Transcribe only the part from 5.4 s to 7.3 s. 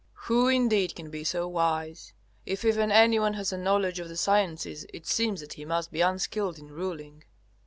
that he must be unskilled in ruling.